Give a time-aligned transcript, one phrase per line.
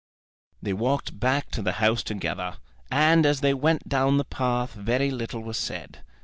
[0.63, 2.57] They walked back to the house together,
[2.89, 5.99] and as they went down the path very little was said.